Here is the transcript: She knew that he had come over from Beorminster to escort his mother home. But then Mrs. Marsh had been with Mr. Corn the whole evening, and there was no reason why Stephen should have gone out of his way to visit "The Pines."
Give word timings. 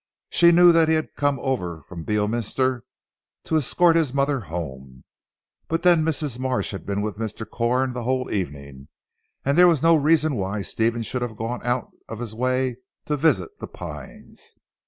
She 0.31 0.51
knew 0.51 0.71
that 0.71 0.87
he 0.89 0.95
had 0.95 1.13
come 1.15 1.39
over 1.41 1.83
from 1.83 2.03
Beorminster 2.03 2.83
to 3.43 3.55
escort 3.57 3.95
his 3.95 4.15
mother 4.15 4.39
home. 4.39 5.03
But 5.67 5.83
then 5.83 6.03
Mrs. 6.03 6.39
Marsh 6.39 6.71
had 6.71 6.87
been 6.87 7.03
with 7.03 7.19
Mr. 7.19 7.47
Corn 7.47 7.93
the 7.93 8.01
whole 8.01 8.31
evening, 8.31 8.87
and 9.45 9.55
there 9.55 9.67
was 9.67 9.83
no 9.83 9.93
reason 9.95 10.33
why 10.33 10.63
Stephen 10.63 11.03
should 11.03 11.21
have 11.21 11.37
gone 11.37 11.63
out 11.63 11.91
of 12.09 12.17
his 12.17 12.33
way 12.33 12.77
to 13.05 13.15
visit 13.15 13.51
"The 13.59 13.67
Pines." 13.67 14.55